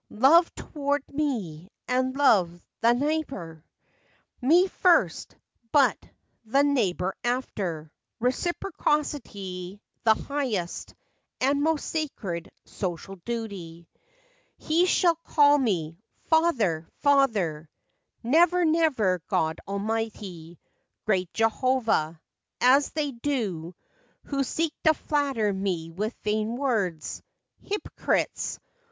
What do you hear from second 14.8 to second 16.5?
shall call me 4